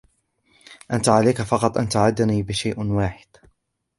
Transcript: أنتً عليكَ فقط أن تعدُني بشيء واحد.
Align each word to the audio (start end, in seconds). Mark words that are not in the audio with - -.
أنتً 0.93 1.09
عليكَ 1.09 1.41
فقط 1.41 1.77
أن 1.77 1.89
تعدُني 1.89 2.43
بشيء 2.43 2.79
واحد. 2.83 3.27